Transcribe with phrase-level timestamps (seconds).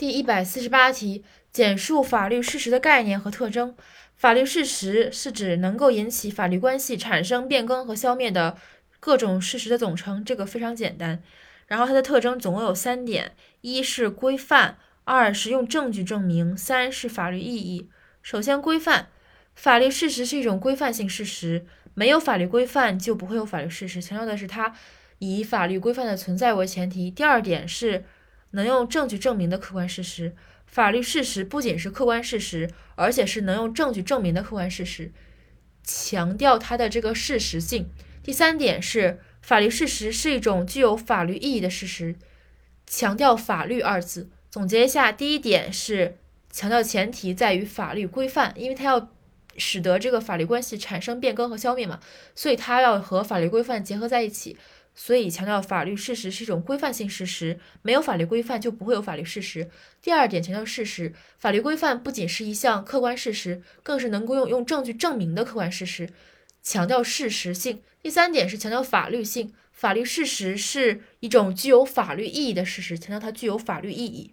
[0.00, 3.76] 第一百四十八题，简述法律事实的概念和特征。
[4.16, 8.56] 法律事实是指能够引起法律关系产生、变更和消灭的
[8.98, 11.22] 各种事实的总称，这个非常简单。
[11.66, 17.90] 然后它的特征总共有三点：一是规范，二是用证据证明，三是法律意义。
[18.22, 19.08] 首先，规范，
[19.54, 24.00] 法律事实是一种规范性事实，没有法律规范就不会有法律事实。
[24.00, 24.74] 强调的是它
[25.18, 27.10] 以法律规范的存在为前提。
[27.10, 28.06] 第二点是。
[28.52, 30.34] 能用证据证明的客观事实，
[30.66, 35.12] 法律事实不仅是客观事实，而且是能用证据证明的客观事实，
[35.84, 37.88] 强调它的这个事实性。
[38.22, 42.16] 第三点是，法律事实是一种具有法律意义的事实，
[42.86, 44.28] 强调“法律”二字。
[44.50, 46.18] 总结一下，第一点是
[46.50, 49.10] 强调前提在于法律规范，因为它要
[49.56, 52.00] 使得这个法律关系产生变更和消灭嘛，
[52.34, 54.56] 所以它要和法律规范结合在一起。
[54.94, 59.70] 所以强调法律事实是一种规范性事实，没有法律规范就不会有法律事实。
[60.02, 66.10] 第二点强调事实，法律规范不仅是一项客观事实，更是能够用用证据证明的客观事实，
[66.62, 67.82] 强调事实性。
[68.02, 74.32] 第三点是强调法律性，法律事实是一种具有法律意义的事实，强调它具有法律意义。